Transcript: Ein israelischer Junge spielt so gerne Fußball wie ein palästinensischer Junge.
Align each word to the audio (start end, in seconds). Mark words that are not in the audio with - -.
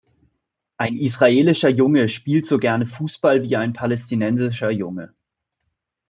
Ein 0.77 0.97
israelischer 0.97 1.69
Junge 1.69 2.09
spielt 2.09 2.47
so 2.47 2.57
gerne 2.57 2.87
Fußball 2.87 3.43
wie 3.43 3.55
ein 3.55 3.73
palästinensischer 3.73 4.71
Junge. 4.71 5.13